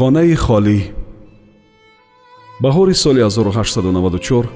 хонаи 0.00 0.34
холӣ. 0.34 0.78
Баҳори 2.64 2.94
соли 2.94 3.20
1894 3.22 4.48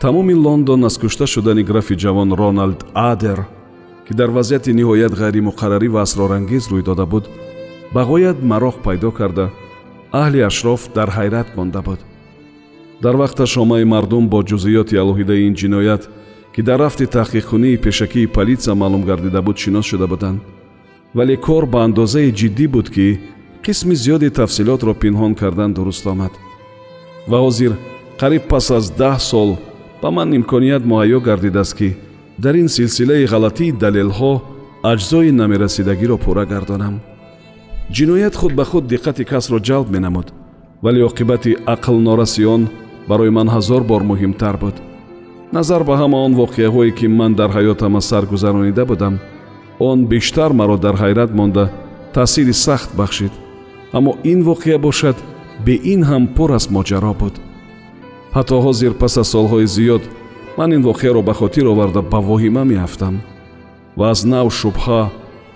тамоми 0.00 0.34
лондон 0.34 0.84
аз 0.84 0.98
кушта 0.98 1.26
шудани 1.26 1.62
графи 1.62 1.94
ҷавон 1.94 2.30
роналд 2.40 2.80
адер 2.94 3.38
ки 4.06 4.12
дар 4.14 4.30
вазъияти 4.36 4.72
ниҳоят 4.80 5.12
ғайримуқаррарӣ 5.20 5.88
ва 5.94 6.00
асрорангез 6.06 6.64
рӯй 6.72 6.82
дода 6.88 7.06
буд 7.12 7.24
ба 7.94 8.02
ғоят 8.10 8.38
мароғ 8.50 8.76
пайдо 8.86 9.10
карда 9.18 9.46
аҳли 10.22 10.40
ашроф 10.50 10.80
дар 10.96 11.08
ҳайрат 11.16 11.48
монда 11.56 11.80
буд. 11.88 12.00
Дар 13.04 13.14
вақташ 13.22 13.52
омаи 13.62 13.84
мардум 13.94 14.24
бо 14.32 14.38
ҷузъиёти 14.50 14.94
алоҳидаи 15.02 15.46
ин 15.48 15.54
ҷиноят 15.60 16.02
ки 16.54 16.60
дар 16.68 16.78
рафти 16.84 17.06
таҳқиқкунии 17.16 17.80
пешакии 17.84 18.32
политсия 18.36 18.74
маълум 18.74 19.02
гардида 19.10 19.40
буд 19.46 19.56
шинос 19.62 19.86
шуда 19.90 20.06
буданд. 20.12 20.40
Вале 21.16 21.36
кор 21.46 21.64
ба 21.72 21.78
андозае 21.86 22.30
ҷиддӣ 22.40 22.66
буд 22.74 22.88
ки 22.94 23.08
қисми 23.64 23.94
зиёди 23.94 24.30
тафсилотро 24.30 24.94
пинҳон 24.94 25.34
кардан 25.34 25.72
дуруст 25.72 26.06
омад. 26.06 26.32
Ва 27.28 27.38
ҳозир 27.44 27.72
қариб 28.20 28.42
пас 28.48 28.70
аз 28.70 28.86
даҳ 28.90 29.18
сол 29.30 29.50
ба 30.02 30.10
ман 30.10 30.28
имконият 30.38 30.82
муҳайё 30.90 31.20
гардидааст 31.28 31.74
ки 31.78 31.96
дар 32.38 32.54
ин 32.62 32.68
силсилаи 32.68 33.26
ғалатии 33.32 33.76
далелҳо 33.82 34.32
аҷзои 34.92 35.30
намерасидагиро 35.40 36.16
пурра 36.24 36.44
гардонам. 36.52 36.94
Ҷиноят 37.96 38.34
худ 38.40 38.52
ба 38.58 38.64
худ 38.64 38.84
диққати 38.92 39.24
касро 39.24 39.58
ҷалб 39.68 39.88
менамуд 39.90 40.28
вале 40.84 41.00
оқибати 41.10 41.56
ақлнораси 41.74 42.44
он 42.54 42.62
барои 43.08 43.30
ман 43.30 43.48
ҳазор 43.48 43.82
бор 43.90 44.02
муҳимтар 44.02 44.56
буд. 44.56 44.76
Назар 45.52 45.82
ба 45.84 45.94
ҳама 46.00 46.18
он 46.26 46.32
воқеаҳое 46.42 46.90
ки 46.98 47.06
ман 47.06 47.32
дар 47.34 47.50
ҳаётам 47.56 47.96
аз 47.96 48.04
сар 48.10 48.24
гузаронида 48.32 48.84
будам 48.84 49.14
он 49.78 50.06
бештар 50.06 50.52
маро 50.52 50.76
дар 50.76 50.94
ҳайрат 51.02 51.30
монда 51.38 51.64
таъсири 52.14 52.52
сахт 52.52 52.90
бахшид 52.96 53.32
аммо 53.96 54.12
ин 54.32 54.40
воқеа 54.50 54.78
бошад 54.78 55.16
бе 55.64 55.74
ин 55.92 56.00
ҳам 56.10 56.24
пур 56.36 56.50
аз 56.58 56.64
моҷаро 56.76 57.14
буд. 57.20 57.34
Ҳатто 58.36 58.56
ҳозир 58.66 58.92
пас 59.00 59.14
аз 59.22 59.28
солҳои 59.34 59.66
зиёд 59.76 60.02
ман 60.58 60.70
ин 60.76 60.82
воқеаро 60.90 61.20
ба 61.28 61.34
хотир 61.40 61.66
оварда 61.72 62.00
ба 62.12 62.18
воҳима 62.30 62.64
меафтам 62.72 63.14
ва 63.98 64.06
аз 64.12 64.20
нав 64.32 64.46
шубҳа 64.60 65.02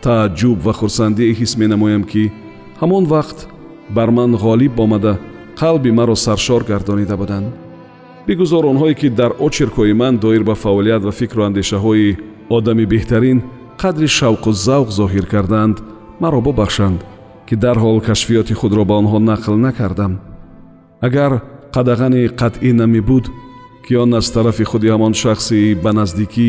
тааҷҷуб 0.04 0.58
ва 0.66 0.72
хурсандие 0.80 1.36
ҳис 1.38 1.52
менамоям 1.62 2.04
ки 2.10 2.24
ҳамон 2.80 3.04
вақт 3.14 3.38
бар 3.96 4.08
ман 4.18 4.30
ғолиб 4.44 4.74
омада 4.84 5.12
қалби 5.60 5.90
маро 5.98 6.16
саршор 6.26 6.62
гардонида 6.70 7.16
буданд. 7.22 7.48
Бигузор 8.26 8.64
онҳое 8.72 8.94
ки 9.00 9.08
дар 9.20 9.32
очеркҳои 9.46 9.92
ман 10.02 10.14
доир 10.24 10.42
ба 10.48 10.54
фаъолият 10.54 11.02
ва 11.04 11.12
фикру 11.20 11.42
андешаҳои 11.48 12.18
одами 12.56 12.84
беҳтарин 12.92 13.38
қадри 13.82 14.08
шавқу 14.18 14.50
завқ 14.66 14.88
зоҳир 14.98 15.26
кардаанд 15.32 15.76
маро 16.22 16.40
бубахшанд 16.46 17.00
ки 17.50 17.56
дарҳол 17.56 18.00
кашфиёти 18.00 18.54
худро 18.54 18.84
ба 18.84 18.94
онҳо 19.00 19.18
нақл 19.30 19.54
накардам. 19.66 20.12
Агар 21.06 21.32
қадағани 21.74 22.22
қатъӣ 22.40 22.72
намебуд 22.72 23.24
ки 23.84 23.96
он 23.96 24.14
аз 24.14 24.30
тарафи 24.30 24.64
худи 24.64 24.86
ҳамон 24.94 25.14
шахси 25.22 25.74
ба 25.82 25.90
наздикӣ 25.92 26.48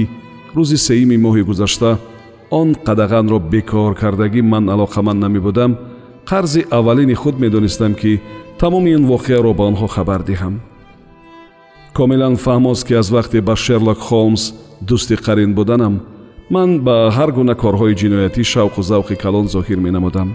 рӯзи 0.55 0.77
сеюми 0.87 1.17
моҳи 1.25 1.41
гузашта 1.49 1.91
он 2.51 2.67
қадағанро 2.87 3.39
бекор 3.51 3.95
кардагӣ 4.01 4.41
ман 4.41 4.65
алоқаманд 4.73 5.19
намебудам 5.25 5.71
қарзи 6.29 6.67
аввалини 6.77 7.15
худ 7.15 7.35
медонистам 7.39 7.93
ки 7.95 8.21
тамоми 8.59 8.91
ин 8.97 9.03
воқеаро 9.11 9.51
ба 9.55 9.63
онҳо 9.69 9.87
хабар 9.95 10.21
диҳам. 10.29 10.53
Комилан 11.97 12.35
фаҳмост 12.45 12.83
ки 12.87 12.93
аз 12.93 13.07
вақте 13.15 13.41
ба 13.41 13.55
шерлок 13.55 13.99
холмс 14.07 14.43
дӯсти 14.87 15.15
қарин 15.25 15.51
буданам 15.55 15.93
ман 16.55 16.69
ба 16.85 16.95
ҳар 17.17 17.29
гуна 17.37 17.55
корҳои 17.63 17.97
ҷиноятӣ 18.01 18.41
шавқу 18.53 18.81
завқи 18.91 19.15
калон 19.23 19.47
зоҳир 19.55 19.79
менамудам 19.87 20.29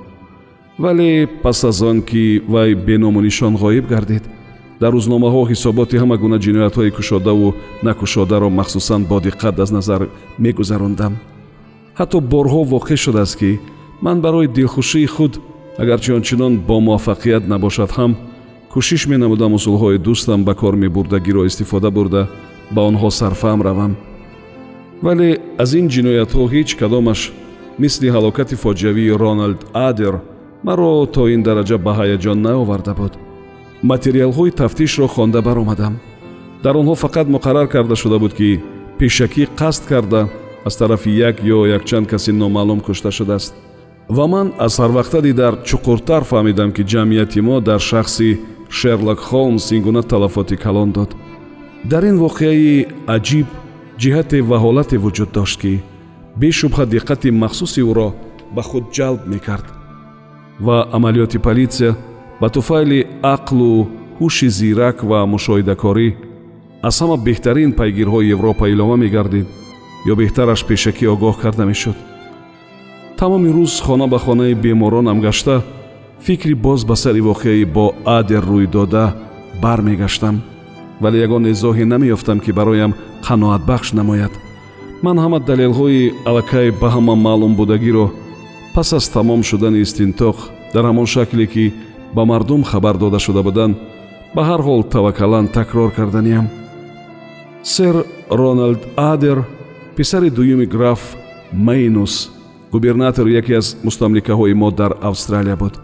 вале 0.79 1.27
пас 1.27 1.65
аз 1.65 1.83
он 1.83 2.03
ки 2.03 2.43
вай 2.47 2.75
беному 2.75 3.21
нишон 3.21 3.57
ғоиб 3.57 3.89
гардид 3.89 4.23
дар 4.81 4.93
рӯзномаҳо 4.93 5.49
ҳисоботи 5.51 5.97
ҳама 5.97 6.17
гуна 6.17 6.39
ҷиноятҳои 6.39 6.91
кушодаву 6.91 7.55
накушодаро 7.83 8.51
махсусан 8.51 9.05
бодиққат 9.05 9.61
аз 9.61 9.71
назар 9.71 10.09
мегузарондам. 10.39 11.17
Ҳатто 11.99 12.21
борҳо 12.21 12.63
воқеъ 12.65 12.97
шудааст 12.97 13.37
ки 13.39 13.61
ман 14.03 14.21
барои 14.21 14.49
дилхушии 14.49 15.07
худ 15.07 15.41
агарчи 15.79 16.13
ончунон 16.13 16.53
бомуваффақият 16.69 17.49
набошад 17.49 17.91
ҳам 17.97 18.13
кӯшиш 18.73 19.03
менамудам 19.09 19.53
усулҳои 19.55 19.99
дӯстам 20.07 20.45
ба 20.45 20.55
кор 20.55 20.75
мебурдагиро 20.77 21.47
истифода 21.47 21.91
бурда 21.91 22.29
ба 22.75 22.81
онҳо 22.91 23.11
сарфаҳм 23.21 23.61
равам. 23.69 23.97
Вале 25.03 25.29
аз 25.59 25.71
ин 25.75 25.87
ҷиноятҳо 25.95 26.43
ҳеҷ 26.53 26.69
кадомаш 26.81 27.21
мисли 27.79 28.09
ҳалокати 28.15 28.57
фоҷиавии 28.65 29.17
роналд 29.25 29.61
адер 29.75 30.15
маро 30.65 31.07
то 31.07 31.29
ин 31.29 31.43
дараҷа 31.43 31.79
ба 31.79 31.93
ҳаяҷон 31.99 32.39
наоварда 32.47 32.95
буд. 32.95 33.13
Материалҳои 33.83 34.51
тафтишро 34.51 35.07
хонда 35.07 35.41
баромадам. 35.43 35.95
Дар 36.65 36.75
онҳо 36.81 36.95
фақат 37.05 37.27
муқаррар 37.35 37.69
карда 37.75 37.97
шуда 37.97 38.19
буд 38.19 38.33
ки 38.39 38.61
пешакӣ 38.99 39.45
қасд 39.61 39.83
карда 39.89 40.29
аз 40.67 40.77
тарафи 40.77 41.11
як 41.29 41.37
ё 41.57 41.59
якчанд 41.77 42.07
каси 42.09 42.33
номаълум 42.33 42.81
кушта 42.81 43.11
шудааст. 43.11 43.55
Ва 44.09 44.27
ман 44.27 44.53
аз 44.59 44.79
ҳарвақтади 44.81 45.33
дар 45.33 45.55
чуқуртар 45.69 46.23
фаҳмидам 46.31 46.71
ки 46.73 46.83
ҷамъияти 46.93 47.41
мо 47.41 47.61
дар 47.61 47.81
шахси 47.81 48.41
шерлок 48.79 49.19
холмс 49.29 49.71
ин 49.71 49.83
гуна 49.83 50.03
талафоти 50.03 50.57
калон 50.57 50.91
дод. 50.97 51.11
Дар 51.85 52.03
ин 52.11 52.17
воқеаи 52.25 52.87
аҷиб 53.17 53.47
ҷиҳате 54.01 54.39
ва 54.49 54.57
ҳолате 54.65 54.97
вуҷуд 55.05 55.31
дошт 55.37 55.57
ки 55.63 55.83
бешубҳа 56.41 56.85
диққати 56.95 57.29
махсуси 57.43 57.81
ӯро 57.91 58.09
ба 58.55 58.63
худ 58.69 58.85
ҷалб 58.97 59.21
мекард 59.33 59.76
ва 60.61 60.89
амалиёти 60.93 61.39
политсия 61.39 61.97
ба 62.41 62.49
туфайли 62.49 63.07
ақлу 63.23 63.87
ҳуши 64.21 64.49
зирак 64.49 65.05
ва 65.11 65.19
мушоҳидакорӣ 65.35 66.09
аз 66.89 66.97
ҳама 67.01 67.17
беҳтарин 67.27 67.71
пайгирҳои 67.79 68.31
европа 68.37 68.65
илова 68.69 68.97
мегардид 68.97 69.47
ё 70.11 70.15
беҳтараш 70.21 70.61
пешакӣ 70.69 71.05
огоҳ 71.15 71.35
карда 71.43 71.65
мешуд. 71.71 71.97
Тамоми 73.19 73.51
рӯз 73.57 73.75
хона 73.87 74.07
ба 74.13 74.19
хонаи 74.19 74.55
беморонам 74.55 75.21
гашта 75.27 75.57
фикри 76.27 76.55
боз 76.55 76.81
ба 76.85 76.97
сари 77.03 77.21
воқеаи 77.21 77.65
бо 77.77 77.95
адер 78.19 78.45
рӯй 78.53 78.67
дода 78.77 79.05
бармегаштам 79.63 80.37
вале 81.01 81.19
ягон 81.27 81.45
изоҳе 81.53 81.85
намеёфтам 81.85 82.39
ки 82.45 82.51
бароям 82.59 82.93
қаноатбахш 83.27 83.89
намояд. 83.93 84.33
Ман 85.03 85.17
ҳама 85.19 85.39
далелҳои 85.41 86.13
аллакай 86.29 86.71
ба 86.81 86.89
ҳама 86.95 87.15
маълум 87.15 87.53
будагиро 87.61 88.07
пас 88.77 88.93
аз 88.93 89.09
тамом 89.09 89.43
шудани 89.43 89.81
истинтоқ 89.81 90.37
дар 90.75 90.85
ҳамон 90.85 91.07
шакле 91.07 91.47
ки 91.47 91.73
ба 92.15 92.25
мардум 92.25 92.63
хабар 92.65 92.97
дода 92.99 93.19
шуда 93.19 93.43
буданд 93.43 93.77
ба 94.35 94.43
ҳар 94.49 94.61
ҳол 94.61 94.83
таваккалан 94.85 95.49
такрор 95.49 95.91
карданиям. 95.97 96.47
Сэр 97.63 98.05
роналд 98.31 98.83
адер 98.97 99.39
писари 99.97 100.31
дуюми 100.31 100.67
граф 100.67 101.17
мейнус 101.53 102.31
губернатор 102.73 103.27
яке 103.27 103.55
аз 103.57 103.77
мустамликаҳои 103.85 104.55
мо 104.55 104.71
дар 104.71 104.93
австралия 105.01 105.57
буд. 105.57 105.75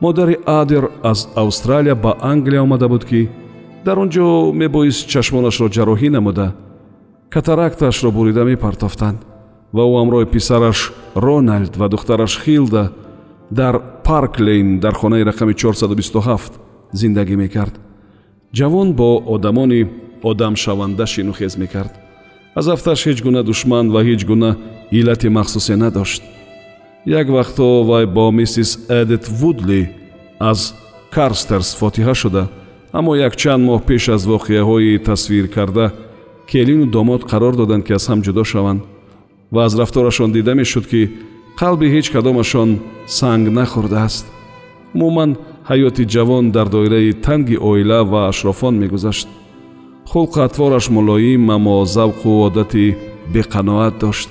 Модари 0.00 0.36
адер 0.46 0.90
аз 1.02 1.28
австралия 1.36 1.94
ба 1.94 2.16
англия 2.20 2.62
омада 2.62 2.88
буд 2.88 3.04
ки 3.04 3.28
дар 3.84 3.96
он 3.98 4.08
ҷо 4.08 4.52
мебоист 4.52 5.08
чашмонашро 5.08 5.68
ҷарроҳӣ 5.68 6.08
намуда 6.10 6.52
катарактаашро 7.30 8.10
бурида 8.10 8.44
мепартофтанд 8.44 9.18
ва 9.76 9.82
ӯ 9.88 9.92
ҳамроҳи 10.00 10.26
писараш 10.34 10.78
роналд 11.26 11.72
ва 11.80 11.86
духтараш 11.94 12.32
хилда 12.44 12.84
дар 13.50 13.74
парклейн 14.04 14.68
дар 14.84 14.94
хонаи 15.00 15.22
рақами 15.30 15.54
427 15.54 16.52
зиндагӣ 17.00 17.36
мекард. 17.36 17.74
Ҷавон 18.58 18.88
бо 18.92 19.22
одамони 19.34 19.80
одамшаванда 20.22 21.06
шинухез 21.06 21.56
мекард. 21.56 21.92
Аз 22.54 22.66
афташ 22.68 23.00
ҳеҷ 23.06 23.18
гуна 23.26 23.42
душман 23.42 23.86
ва 23.94 24.00
ҳеҷ 24.08 24.22
гуна 24.30 24.50
иллати 24.92 25.28
махсусе 25.28 25.76
надошт. 25.76 26.22
Як 27.06 27.26
вақтҳо 27.28 27.84
вай 27.90 28.06
бо 28.06 28.30
миссис 28.30 28.70
эдит 28.88 29.24
вудли 29.40 29.82
аз 30.50 30.74
карстерс 31.14 31.70
фотиҳа 31.80 32.14
шуда 32.14 32.44
аммо 32.98 33.12
якчанд 33.26 33.62
моҳ 33.68 33.80
пеш 33.88 34.08
аз 34.08 34.22
воқеаҳои 34.32 35.02
тасвир 35.08 35.46
карда 35.56 35.86
келину 36.50 36.86
домод 36.86 37.22
қарор 37.30 37.54
доданд 37.56 37.84
ки 37.86 37.92
аз 37.98 38.04
ҳам 38.10 38.20
ҷудо 38.26 38.44
шаванд 38.52 38.80
ва 39.54 39.60
аз 39.66 39.72
рафторашон 39.80 40.30
дида 40.32 40.54
мешуд 40.54 40.86
ки 40.90 41.00
қалби 41.60 41.86
ҳеҷ 41.94 42.06
кадомашон 42.14 42.70
санг 43.18 43.44
нахӯрдааст 43.58 44.26
умуман 44.94 45.30
ҳаёти 45.70 46.04
ҷавон 46.14 46.44
дар 46.56 46.68
доираи 46.74 47.12
танги 47.26 47.56
оила 47.70 48.00
ва 48.12 48.20
ашрофон 48.30 48.74
мегузашт. 48.82 49.28
Хулқу 50.10 50.38
атвораш 50.46 50.86
мулоим 50.96 51.50
аммо 51.56 51.84
завқу 51.96 52.30
одати 52.46 52.96
беқаноат 53.34 53.94
дошт. 54.02 54.28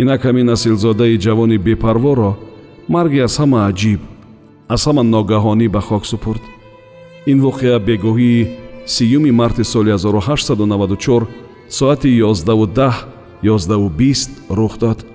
Инак 0.00 0.20
ҳамин 0.26 0.48
асилзодаи 0.54 1.20
ҷавони 1.24 1.58
бепарворо 1.66 2.32
марги 2.94 3.18
аз 3.26 3.34
ҳама 3.40 3.58
аҷиб 3.70 4.00
аз 4.74 4.82
ҳама 4.86 5.02
ногаҳонӣ 5.14 5.66
ба 5.74 5.80
хок 5.88 6.04
супурд. 6.12 6.42
Ин 7.30 7.38
воқеа 7.46 7.76
бегоҳии 7.88 8.48
сюми 8.86 9.30
марти 9.40 9.64
соли 9.64 9.90
1894 9.90 11.28
соати 11.68 12.08
11 12.22 13.13
1120 13.44 14.30
рух 14.50 14.78
дод. 14.78 15.06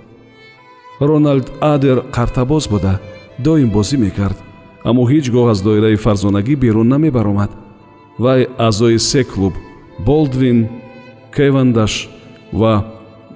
Роналд 0.99 1.51
адер 1.61 2.03
қартабоз 2.11 2.69
буда 2.69 2.99
доим 3.39 3.69
бозӣ 3.69 3.97
мекард 3.97 4.37
аммо 4.83 5.03
ҳеҷ 5.11 5.25
гоҳ 5.35 5.51
аз 5.51 5.59
доираи 5.61 5.95
фарзонагӣ 5.95 6.55
берун 6.55 6.87
намебаромад. 6.87 7.51
Вай 8.19 8.47
аъзои 8.57 8.99
се 8.99 9.23
клуб 9.23 9.53
болдвин 10.05 10.67
кевандаш 11.35 12.09
ва 12.53 12.83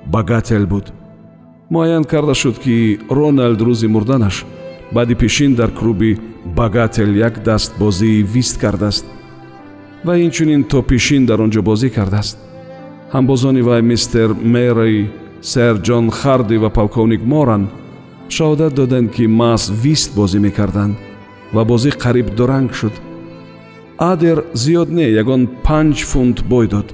багател 0.06 0.66
буд. 0.68 0.94
Муайян 1.69 2.04
карда 2.04 2.34
шуд 2.34 2.60
ки 2.60 3.00
роналд 3.10 3.60
рӯзи 3.62 3.88
мурданаш 3.88 4.45
баъди 4.94 5.16
пешин 5.16 5.56
дар 5.56 5.72
клуби 5.72 6.18
багател 6.45 7.16
як 7.16 7.44
даст 7.44 7.74
бозии 7.80 8.24
вист 8.24 8.60
кардааст 8.60 9.06
ва 10.06 10.19
инчунин 10.19 10.63
то 10.63 10.81
пешин 10.81 11.25
дар 11.25 11.42
он 11.42 11.50
ҷо 11.51 11.62
бозӣ 11.62 11.90
кардааст 11.90 12.38
ҳамбозони 13.13 13.62
вай 13.62 13.81
мистер 13.81 14.30
мери 14.56 15.10
сэр 15.51 15.75
ҷон 15.88 16.06
харди 16.19 16.57
ва 16.63 16.69
полковник 16.69 17.21
моран 17.33 17.63
шаҳодат 18.36 18.74
доданд 18.80 19.07
ки 19.15 19.24
маҳз 19.42 19.63
вист 19.83 20.10
бозӣ 20.19 20.39
мекарданд 20.48 20.95
ва 21.56 21.62
бозӣ 21.71 21.92
қариб 22.04 22.27
дуранг 22.38 22.71
шуд. 22.80 22.95
Адер 24.12 24.38
зиёд 24.63 24.89
не 24.98 25.07
ягон 25.21 25.42
панҷ 25.65 25.98
фунт 26.10 26.38
бой 26.51 26.65
дод. 26.74 26.88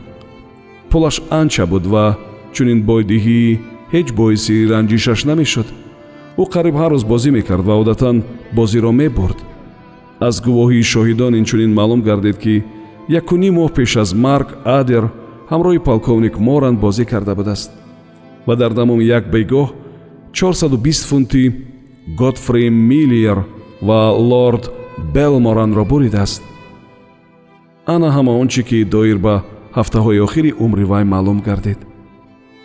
Пулаш 0.90 1.18
анча 1.40 1.66
буд 1.72 1.86
ва 1.94 2.06
чунин 2.56 2.80
бойдиҳӣ 2.90 3.40
ҳеҷ 3.94 4.08
боиси 4.20 4.56
ранҷишаш 4.72 5.20
намешуд. 5.30 5.68
Ӯ 6.42 6.44
қариб 6.54 6.76
ҳар 6.82 6.92
рӯз 6.94 7.04
бозӣ 7.12 7.30
мекард 7.38 7.66
ва 7.70 7.76
одатан 7.82 8.18
бозиро 8.58 8.92
мебурд. 9.02 9.40
Аз 10.28 10.36
гувоҳии 10.46 10.90
шоҳидон 10.94 11.34
инчунин 11.40 11.72
маълум 11.80 12.02
гардид 12.10 12.38
ки 12.44 12.56
якуним 13.20 13.54
моҳ 13.60 13.70
пеш 13.78 13.92
аз 14.04 14.10
марг 14.26 14.50
адер 14.80 15.04
ҳамроҳи 15.52 15.80
полковник 15.90 16.36
моран 16.48 16.76
бозӣ 16.84 17.06
карда 17.12 17.34
будааст 17.36 17.72
ва 18.48 18.56
дар 18.56 18.72
дамоми 18.74 19.06
як 19.18 19.24
бейгоҳ 19.34 19.68
420 20.34 21.08
фунти 21.10 21.44
готфри 22.22 22.70
миллер 22.70 23.38
ва 23.82 24.02
лорд 24.32 24.64
белморанро 25.14 25.84
буридааст 25.86 26.42
ана 27.96 28.10
ҳама 28.16 28.32
он 28.42 28.48
чи 28.48 28.64
ки 28.64 28.84
доир 28.84 29.18
ба 29.18 29.44
ҳафтаҳои 29.78 30.20
охири 30.28 30.52
умри 30.66 30.84
вай 30.84 31.04
маълум 31.04 31.40
гардид. 31.48 31.80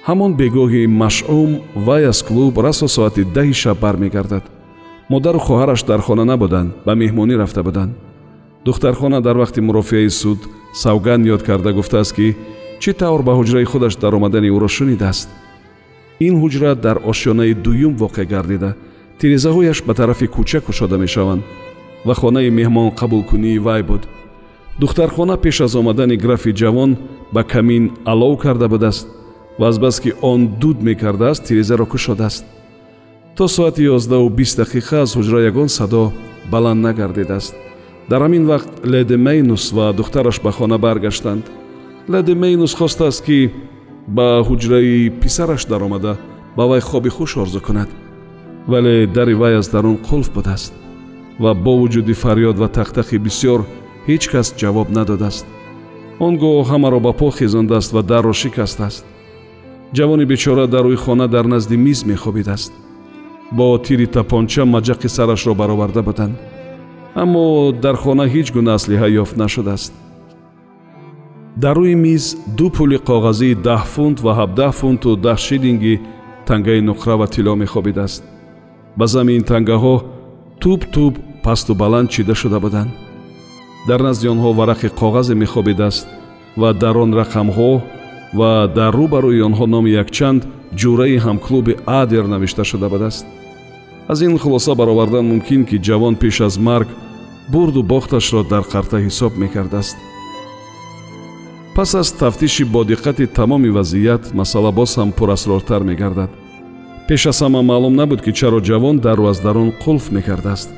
Ҳамон 0.09 0.33
бегоҳи 0.41 0.87
машъум 0.87 1.51
вай 1.87 2.03
аз 2.13 2.23
клуб 2.29 2.55
расо 2.67 2.89
соати 2.89 3.23
даҳи 3.37 3.55
шаб 3.63 3.79
бармегардад. 3.85 4.45
Модару 5.13 5.39
хоҳараш 5.47 5.81
дар 5.91 6.01
хона 6.07 6.25
набуданд 6.25 6.71
ба 6.87 6.93
меҳмонӣ 6.95 7.35
рафта 7.37 7.63
буданд. 7.63 7.93
Духтархона 8.65 9.21
дар 9.21 9.37
вақти 9.43 9.61
мурофиаи 9.61 10.11
суд 10.11 10.39
савганд 10.83 11.27
ёд 11.35 11.43
карда 11.49 11.73
гуфтааст 11.73 12.13
ки 12.17 12.37
чӣ 12.85 12.93
тавр 12.93 13.23
ба 13.29 13.33
ҳуҷраи 13.39 13.67
худаш 13.73 13.95
даромадани 14.03 14.51
ӯро 14.57 14.69
шунидааст? 14.77 15.29
Ин 16.27 16.35
ҳуҷра 16.43 16.71
дар 16.85 16.97
ошёнаи 17.13 17.55
дуюм 17.65 17.95
воқеъ 18.03 18.25
гардида. 18.33 18.71
Тирезаҳояш 19.19 19.79
ба 19.87 19.93
тарафи 20.01 20.27
кӯча 20.35 20.61
кушода 20.67 20.97
мешаванд 21.05 21.43
ва 22.07 22.15
хонаи 22.21 22.51
меҳмонқабулкунии 22.59 23.63
вай 23.67 23.83
буд. 23.91 24.03
Духтархона 24.81 25.37
пеш 25.45 25.57
аз 25.67 25.75
омадани 25.81 26.17
графи 26.25 26.51
ҷавон 26.61 26.91
ба 27.35 27.43
камин 27.53 27.85
алов 28.13 28.35
карда 28.45 28.67
будааст 28.69 29.07
ва 29.59 29.67
азбаски 29.69 30.11
он 30.31 30.41
дуд 30.61 30.79
мекардааст 30.89 31.45
тирезаро 31.47 31.87
кушодааст 31.87 32.45
то 33.37 33.49
соати 33.49 33.83
ёздаҳу 33.97 34.29
бист 34.39 34.59
дақиқа 34.63 34.97
аз 35.05 35.11
ҳуҷра 35.17 35.41
ягон 35.51 35.69
садо 35.69 36.13
баланд 36.53 36.81
нагардидааст. 36.87 37.55
Дар 38.11 38.21
ҳамин 38.27 38.45
вақт 38.53 38.73
леди 38.93 39.17
мейнус 39.27 39.65
ва 39.77 39.87
духтараш 39.99 40.37
ба 40.45 40.51
хона 40.53 40.79
баргаштанд 40.79 41.45
леди 42.09 42.35
мейнус 42.35 42.75
хостааст 42.75 43.25
ки 43.25 43.51
ба 44.09 44.45
ҳуҷраи 44.49 45.11
писараш 45.21 45.65
даромада 45.67 46.17
ба 46.56 46.67
вай 46.67 46.81
хоби 46.81 47.09
хуш 47.09 47.37
орзу 47.37 47.61
кунад. 47.61 47.89
Вале 48.67 49.06
дари 49.06 49.35
вай 49.35 49.56
аз 49.56 49.69
дарун 49.69 49.97
қулф 49.97 50.31
будааст 50.35 50.73
ва 51.39 51.55
бо 51.55 51.73
вуҷуди 51.81 52.12
фарёд 52.12 52.56
ва 52.59 52.69
тақтақи 52.69 53.19
бисьёр 53.19 53.61
ҳеҷ 54.09 54.23
кас 54.33 54.55
ҷавоб 54.61 54.89
надодааст. 54.91 55.47
Он 56.21 56.37
гоҳ 56.37 56.65
ҳамаро 56.71 57.01
ба 57.01 57.12
по 57.12 57.31
хезондааст 57.31 57.93
ва 57.93 58.03
дарро 58.03 58.33
шикастааст 58.33 59.05
ҷавони 59.97 60.25
бечора 60.25 60.67
дар 60.67 60.85
рӯи 60.85 60.97
хона 60.97 61.29
дар 61.29 61.45
назди 61.45 61.77
миз 61.77 62.05
мехобидааст. 62.05 62.73
Бо 63.53 63.79
тири 63.79 64.07
тапонча 64.07 64.62
маҷақи 64.65 65.09
сарашро 65.09 65.55
бароварда 65.55 66.03
буданд. 66.03 66.37
Аммо 67.15 67.73
дар 67.73 67.97
хона 67.97 68.25
ҳеҷ 68.29 68.53
гуна 68.53 68.75
аслиҳа 68.75 69.09
ёфт 69.23 69.37
нашудааст 69.37 69.93
дар 71.56 71.77
рӯи 71.77 71.95
миз 71.95 72.25
ду 72.59 72.67
пули 72.71 72.99
коғазии 73.09 73.55
даҳ 73.67 73.83
фунт 73.95 74.19
ва 74.25 74.33
ҳабдаҳ 74.41 74.73
фунту 74.81 75.11
даҳ 75.27 75.39
шилинги 75.47 75.95
тангаи 76.49 76.81
нуқра 76.91 77.15
ва 77.21 77.27
тилло 77.35 77.55
мехобидааст 77.65 78.23
ба 78.99 79.06
зами 79.06 79.33
ин 79.39 79.45
тангаҳо 79.51 79.95
туб 80.62 80.81
туб 80.95 81.12
пасту 81.45 81.75
баланд 81.75 82.11
чида 82.11 82.35
шуда 82.35 82.59
буданд. 82.61 82.91
Дар 83.89 84.01
назди 84.01 84.27
онҳо 84.35 84.51
варақи 84.61 84.89
коғазе 85.01 85.35
мехобидааст 85.35 86.06
ва 86.61 86.73
дар 86.83 86.97
он 86.97 87.11
рақамҳо 87.21 87.73
ва 88.39 88.50
дар 88.79 88.93
рӯбарӯи 89.00 89.45
онҳо 89.49 89.67
номи 89.75 89.91
якчанд 90.03 90.43
ҷураи 90.81 91.23
ҳамклуби 91.27 91.79
адер 91.87 92.25
навишта 92.35 92.65
шуда 92.65 92.89
будааст. 92.89 93.27
Аз 94.09 94.19
ин 94.23 94.39
хулоса 94.39 94.75
баровардан 94.75 95.25
мумкин 95.33 95.62
ки 95.69 95.77
ҷавон 95.87 96.15
пеш 96.23 96.41
аз 96.41 96.59
марг 96.59 96.89
бурду 97.53 97.83
бохташро 97.83 98.43
дар 98.53 98.62
қарта 98.73 98.97
ҳисоб 99.07 99.33
мекардааст 99.43 99.97
пас 101.75 101.94
аз 101.94 102.12
тафтиши 102.12 102.65
бодиққати 102.65 103.32
тамоми 103.32 103.71
вазъият 103.71 104.35
масъала 104.35 104.73
боз 104.73 104.97
ҳам 104.97 105.12
пурасрортар 105.12 105.83
мегардад. 105.83 106.31
Пеш 107.09 107.26
аз 107.26 107.40
ҳама 107.43 107.62
маълум 107.62 107.95
набуд 107.95 108.21
ки 108.23 108.33
чаро 108.33 108.61
ҷавон 108.61 108.97
дарро 108.99 109.25
аз 109.33 109.40
дарун 109.40 109.73
қулф 109.83 110.12
мекардааст 110.12 110.71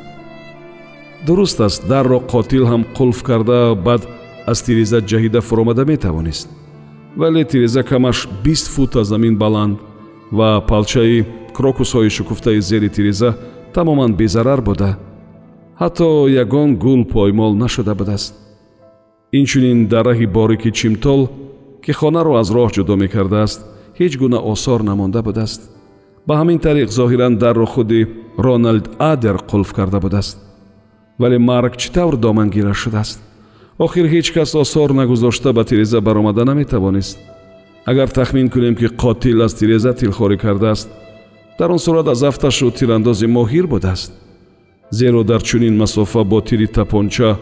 дуруст 1.26 1.60
аст 1.60 1.88
дарро 1.88 2.18
қотил 2.32 2.64
ҳам 2.70 2.82
қулф 2.96 3.22
карда 3.22 3.74
баъд 3.74 4.02
аз 4.46 4.62
тиреза 4.62 4.98
ҷаҳида 5.00 5.40
фуромада 5.40 5.84
метавонист. 5.84 6.48
Вале 7.16 7.44
тиреза 7.44 7.82
камаш 7.82 8.28
бист 8.44 8.68
фут 8.68 8.96
аз 8.96 9.06
замин 9.06 9.36
баланд 9.36 9.78
ва 10.32 10.60
палчаи 10.68 11.24
крокусҳои 11.56 12.10
шукуфтаи 12.10 12.60
зери 12.60 12.88
тиреза 12.88 13.34
тамоман 13.74 14.12
безарар 14.14 14.60
буда 14.60 14.96
ҳатто 15.80 16.28
ягон 16.42 16.76
гул 16.76 17.04
поймол 17.04 17.54
нашуда 17.54 17.94
будааст 17.94 18.45
инчунин 19.32 19.86
дар 19.86 20.04
раҳи 20.06 20.26
борики 20.26 20.70
чимтол 20.72 21.28
ки 21.84 21.92
хонаро 21.92 22.32
аз 22.42 22.48
роҳ 22.56 22.68
ҷудо 22.76 22.94
мекардааст 22.96 23.60
ҳеҷ 23.98 24.12
гуна 24.22 24.38
осор 24.52 24.80
намонда 24.90 25.22
будааст 25.22 25.60
ба 26.26 26.34
ҳамин 26.40 26.58
тариқ 26.66 26.88
зоҳиран 26.98 27.34
дарро 27.42 27.66
худи 27.66 28.00
роналд 28.38 28.86
адер 29.12 29.36
қулф 29.50 29.70
карда 29.78 29.98
будааст 30.00 30.36
вале 31.18 31.38
марг 31.38 31.72
чӣ 31.80 31.88
тавр 31.96 32.14
домангира 32.16 32.74
шудааст 32.82 33.18
охир 33.78 34.06
ҳеҷ 34.14 34.26
кас 34.34 34.54
осор 34.54 34.90
нагузошта 35.00 35.52
ба 35.52 35.64
тиреза 35.64 36.00
баромада 36.00 36.44
наметавонист 36.44 37.18
агар 37.90 38.08
тахмин 38.08 38.48
кунем 38.48 38.74
ки 38.76 38.86
қотил 39.02 39.42
аз 39.44 39.54
тиреза 39.54 39.92
тилхорӣ 39.94 40.36
кардааст 40.38 40.88
дар 41.58 41.70
он 41.70 41.78
сурат 41.78 42.08
аз 42.08 42.22
афташу 42.22 42.70
тирандози 42.70 43.26
моҳир 43.26 43.66
будааст 43.66 44.12
зеро 44.90 45.24
дар 45.24 45.42
чунин 45.42 45.76
масофа 45.76 46.24
бо 46.24 46.40
тири 46.40 46.66
тапонча 46.66 47.38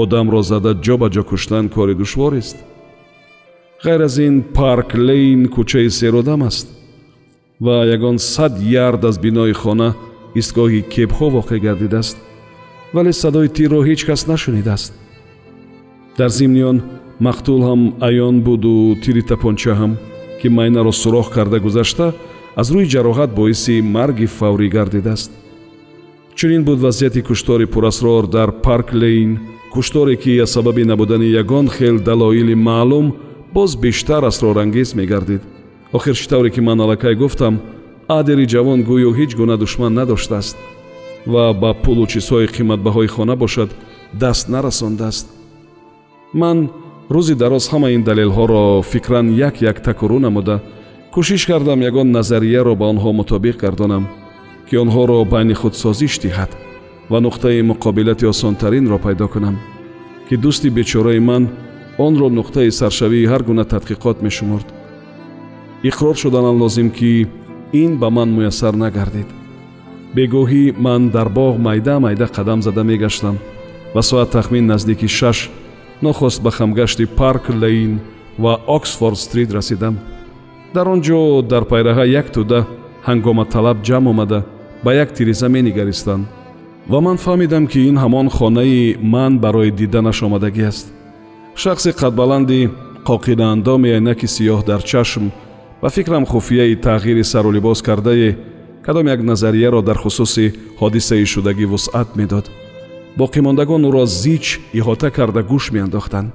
одамро 0.00 0.42
зада 0.42 0.72
ҷо 0.84 0.94
ба 1.02 1.08
ҷо 1.14 1.22
куштан 1.30 1.64
кори 1.68 1.94
душворест 1.94 2.56
ғайр 3.84 4.00
аз 4.08 4.16
ин 4.18 4.42
парк 4.56 4.88
лейн 5.06 5.42
кӯчаи 5.54 5.90
серодам 5.90 6.42
аст 6.42 6.66
ва 7.64 7.76
ягон 7.96 8.18
сад 8.18 8.52
ярд 8.60 9.04
аз 9.04 9.16
бинои 9.24 9.52
хона 9.52 9.94
истгоҳи 10.40 10.80
кебҳо 10.94 11.26
воқеъ 11.36 11.58
гардидааст 11.66 12.16
вале 12.94 13.12
садои 13.12 13.48
тирро 13.56 13.80
ҳеҷ 13.88 14.00
кас 14.06 14.26
нашунидааст. 14.26 14.92
Дар 16.18 16.30
зимни 16.38 16.62
он 16.70 16.78
мақтул 17.26 17.60
ҳам 17.68 17.82
аён 18.08 18.36
буду 18.48 18.96
тири 19.02 19.22
тапонча 19.22 19.72
ҳам 19.80 19.92
ки 20.40 20.48
майнаро 20.48 20.92
сурох 20.92 21.28
карда 21.36 21.58
гузашта 21.66 22.06
аз 22.60 22.68
рӯи 22.74 22.86
ҷароҳат 22.94 23.30
боиси 23.38 23.74
марги 23.96 24.26
фаврӣ 24.38 24.68
гардидааст. 24.76 25.30
Чунин 26.34 26.62
буд 26.64 26.78
вазъияти 26.80 27.22
куштори 27.22 27.66
пурасрор 27.66 28.24
дар 28.36 28.48
парк 28.66 28.88
лейн 29.02 29.30
кушторе 29.74 30.16
ки 30.16 30.38
аз 30.38 30.50
сабаби 30.50 30.84
набудани 30.84 31.32
ягон 31.32 31.68
хел 31.68 31.98
далоили 31.98 32.54
маълум 32.54 33.12
боз 33.54 33.76
бештар 33.76 34.22
асрорангез 34.22 34.94
мегардид. 34.94 35.42
Охир 35.92 36.14
чӣ 36.14 36.28
тавре 36.28 36.50
ки 36.50 36.60
ман 36.60 36.80
аллакай 36.80 37.14
гуфтам 37.14 37.58
адери 38.08 38.46
ҷавон 38.46 38.80
гӯё 38.88 39.10
ҳеҷ 39.18 39.36
гуна 39.36 39.56
душман 39.56 39.94
надоштааст 39.94 40.56
ва 41.26 41.52
ба 41.52 41.74
пулу 41.74 42.06
чизҳои 42.06 42.46
қиматбаҳои 42.56 43.08
хона 43.14 43.36
бошад 43.36 43.70
даст 44.12 44.48
нарасондааст. 44.48 45.26
Ман 46.34 46.70
рӯзи 47.10 47.34
дароз 47.34 47.64
ҳама 47.72 47.88
ин 47.96 48.02
далелҳоро 48.02 48.82
фикран 48.82 49.26
як 49.48 49.62
як 49.62 49.76
такуррӯ 49.86 50.18
намуда 50.20 50.56
кӯшиш 51.14 51.46
кардам 51.46 51.80
ягон 51.90 52.08
назарияро 52.10 52.74
ба 52.76 52.84
онҳо 52.92 53.10
мутобиқ 53.20 53.56
гардонам 53.64 54.04
ки 54.68 54.74
онҳоро 54.84 55.24
байни 55.24 55.54
худ 55.54 55.74
созиш 55.74 56.18
диҳад 56.24 56.63
ва 57.10 57.20
нуқтаи 57.20 57.62
муқобилати 57.62 58.24
осонтаринро 58.24 58.98
пайдо 58.98 59.28
кунам 59.28 59.56
ки 60.28 60.36
дӯсти 60.36 60.68
бечораи 60.70 61.20
ман 61.20 61.48
онро 61.98 62.28
нуқтаи 62.28 62.70
саршавии 62.70 63.26
ҳар 63.26 63.42
гуна 63.42 63.64
тадқиқот 63.64 64.22
мешумурд. 64.22 64.66
Иқрор 65.82 66.16
шуданам 66.16 66.60
лозим 66.62 66.90
ки 66.90 67.28
ин 67.72 67.98
ба 67.98 68.10
ман 68.10 68.30
муяссар 68.32 68.74
нагардид. 68.74 69.26
Бегоҳӣ 70.14 70.74
ман 70.78 71.10
дар 71.10 71.28
боғ 71.28 71.58
майда 71.58 72.00
майда 72.00 72.26
қадам 72.26 72.60
зада 72.62 72.84
мегаштам 72.84 73.36
ва 73.94 74.02
соат 74.02 74.30
тахмин 74.30 74.66
наздики 74.66 75.08
шаш 75.08 75.50
нохост 76.02 76.42
ба 76.42 76.50
хамгашти 76.50 77.04
парк 77.06 77.44
лейн 77.50 78.00
ва 78.38 78.60
оксфорд 78.66 79.18
стрит 79.18 79.52
расидам. 79.52 79.98
Дар 80.74 80.88
он 80.88 81.00
ҷо 81.02 81.42
дар 81.42 81.64
пайраҳа 81.64 82.04
як 82.06 82.26
тӯда 82.34 82.66
ҳангоматалаб 83.06 83.76
ҷамъ 83.86 84.10
омада 84.10 84.44
ба 84.84 84.94
як 84.94 85.14
тиреза 85.14 85.48
менигаристанд 85.48 86.26
ва 86.88 87.00
ман 87.00 87.16
фаҳмидам 87.16 87.66
ки 87.66 87.78
ин 87.88 87.96
ҳамон 87.96 88.28
хонаи 88.28 88.96
ман 89.00 89.38
барои 89.38 89.70
диданаш 89.70 90.22
омадагӣ 90.22 90.64
аст. 90.70 90.86
шахси 91.62 91.90
қадбаланди 92.00 92.70
қоқинаандоми 93.08 93.88
айнаки 93.96 94.26
сиёҳ 94.26 94.60
дар 94.64 94.82
чашм 94.82 95.24
ба 95.82 95.88
фикрам 95.88 96.24
хуфияи 96.26 96.76
тағйири 96.86 97.24
сарулибос 97.32 97.82
кардае 97.82 98.36
кадом 98.86 99.06
як 99.14 99.20
назарияро 99.22 99.80
дар 99.82 99.98
хусуси 99.98 100.46
ҳодисаи 100.80 101.24
шудагӣ 101.32 101.66
вусъат 101.72 102.16
медод. 102.16 102.46
боқимондагон 103.16 103.82
ӯро 103.88 104.04
зич 104.06 104.60
иҳота 104.78 105.10
карда 105.10 105.42
гӯш 105.42 105.64
меандохтанд. 105.72 106.32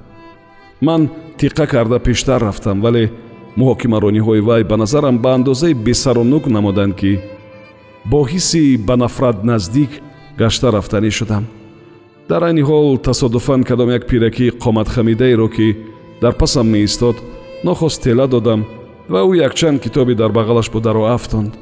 ман 0.81 1.09
тиққа 1.39 1.65
карда 1.67 1.99
пештар 1.99 2.41
рафтам 2.41 2.81
вале 2.81 3.11
муҳокимарониҳои 3.59 4.41
вай 4.47 4.63
ба 4.63 4.77
назарам 4.77 5.17
ба 5.23 5.29
андозаи 5.37 5.73
бесарунук 5.73 6.47
намуданд 6.47 6.95
ки 6.99 7.19
бо 8.11 8.19
ҳисси 8.31 8.77
ба 8.87 8.95
нафрат 8.97 9.43
наздик 9.43 9.91
гашта 10.39 10.71
рафтанӣ 10.71 11.11
шудам. 11.11 11.43
Дар 12.29 12.43
айни 12.43 12.61
ҳол 12.69 12.97
тасодуфан 12.97 13.63
кадом 13.63 13.89
як 13.97 14.07
пиракии 14.07 14.51
қоматхамидаеро 14.63 15.47
ки 15.55 15.77
дар 16.21 16.33
пасам 16.33 16.67
меистод 16.69 17.17
нохост 17.63 18.03
тела 18.03 18.27
додам 18.27 18.65
ва 19.09 19.19
ӯ 19.29 19.35
якчанд 19.47 19.81
китоби 19.83 20.15
дар 20.15 20.31
бағалаш 20.31 20.71
бударо 20.71 21.03
афтонд. 21.15 21.53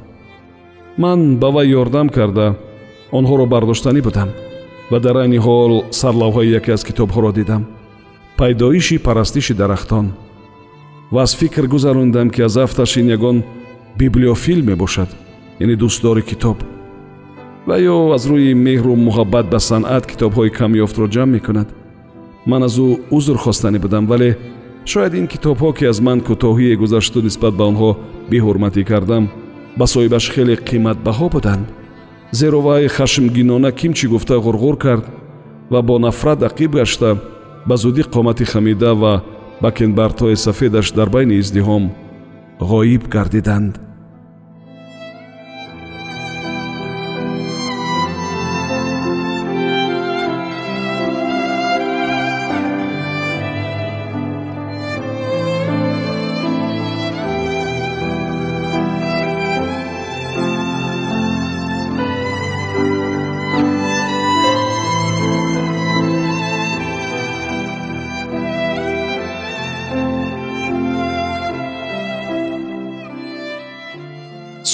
Ман 0.98 1.38
ба 1.38 1.50
вай 1.52 1.68
ёрдам 1.82 2.10
карда 2.10 2.56
онҳоро 3.12 3.46
бардоштанӣ 3.54 4.02
будам 4.02 4.30
ва 4.92 5.00
дар 5.00 5.16
айни 5.18 5.40
ҳол 5.46 5.72
сарлавҳои 6.00 6.54
яке 6.60 6.72
аз 6.72 6.84
китобҳоро 6.88 7.32
дидам. 7.34 7.66
Пайдоиши 8.38 8.98
парастиши 8.98 9.54
дарахтон. 9.54 10.06
Ва 11.12 11.22
аз 11.22 11.36
фикр 11.36 11.66
гузарондам 11.68 12.30
ки 12.30 12.42
аз 12.42 12.58
афташ 12.58 12.98
ин 12.98 13.08
ягон 13.10 13.44
библиофил 13.98 14.64
мебошад 14.64 15.10
яъне 15.60 15.76
дӯстдори 15.76 16.22
китоб 16.22 16.77
ва 17.68 17.76
ё 17.80 18.14
аз 18.16 18.24
рӯи 18.30 18.54
меҳру 18.68 18.96
муҳаббат 19.08 19.46
ба 19.54 19.60
санъат 19.60 20.04
китобҳои 20.12 20.56
камёфтро 20.60 21.06
ҷамъ 21.16 21.32
мекунад. 21.36 21.68
Ман 22.50 22.64
аз 22.68 22.76
ӯ 22.86 22.88
узр 23.18 23.38
хостанӣ 23.44 23.80
будам 23.86 24.06
вале 24.12 24.30
шояд 24.92 25.14
ин 25.20 25.28
китобҳо 25.34 25.70
ки 25.78 25.86
аз 25.92 26.00
ман 26.08 26.20
кӯтоҳие 26.28 26.76
гузашту 26.82 27.20
нисбат 27.28 27.54
ба 27.60 27.64
онҳо 27.72 27.90
беҳурматӣ 28.32 28.84
кардам 28.92 29.24
ба 29.80 29.86
соҳибаш 29.94 30.26
хеле 30.34 30.56
қиматбаҳо 30.70 31.28
буданд. 31.36 31.66
Зеро 32.40 32.60
вай 32.68 32.88
хашмгинона 32.88 33.72
кимчӣ 33.80 34.08
гуфта 34.14 34.36
ғурғур 34.46 34.76
кард 34.86 35.06
ва 35.72 35.82
бо 35.88 35.96
нафрат 36.00 36.40
ақиб 36.50 36.72
гашта 36.80 37.10
ба 37.68 37.76
зудӣ 37.84 38.04
қомати 38.14 38.46
хамида 38.52 38.92
ва 39.02 39.14
бакенбартҳои 39.62 40.36
сафедаш 40.46 40.88
дар 40.98 41.10
байни 41.10 41.36
издиҳом 41.42 41.84
ғоиб 42.60 43.04
гардиданд 43.16 43.87